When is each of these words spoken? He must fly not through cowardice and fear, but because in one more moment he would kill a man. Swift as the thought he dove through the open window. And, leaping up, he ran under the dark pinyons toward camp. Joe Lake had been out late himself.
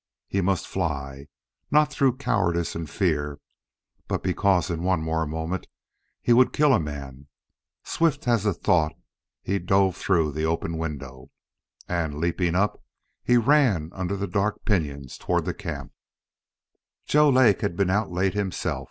He 0.27 0.41
must 0.41 0.65
fly 0.65 1.27
not 1.69 1.93
through 1.93 2.17
cowardice 2.17 2.73
and 2.73 2.89
fear, 2.89 3.39
but 4.07 4.23
because 4.23 4.71
in 4.71 4.81
one 4.81 4.99
more 5.03 5.27
moment 5.27 5.67
he 6.23 6.33
would 6.33 6.53
kill 6.53 6.73
a 6.73 6.79
man. 6.79 7.27
Swift 7.83 8.27
as 8.27 8.41
the 8.43 8.51
thought 8.55 8.93
he 9.43 9.59
dove 9.59 9.95
through 9.95 10.31
the 10.31 10.43
open 10.43 10.79
window. 10.79 11.29
And, 11.87 12.17
leaping 12.17 12.55
up, 12.55 12.81
he 13.23 13.37
ran 13.37 13.91
under 13.93 14.17
the 14.17 14.25
dark 14.25 14.65
pinyons 14.65 15.19
toward 15.19 15.45
camp. 15.59 15.93
Joe 17.05 17.29
Lake 17.29 17.61
had 17.61 17.75
been 17.75 17.91
out 17.91 18.09
late 18.11 18.33
himself. 18.33 18.79